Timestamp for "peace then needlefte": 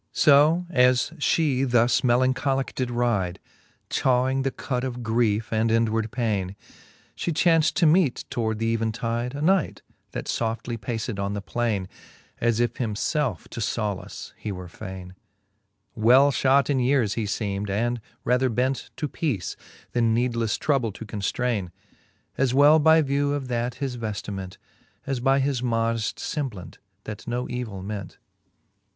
19.07-20.57